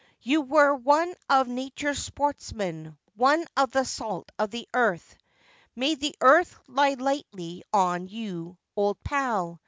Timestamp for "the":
3.69-3.83, 4.49-4.67, 5.93-6.15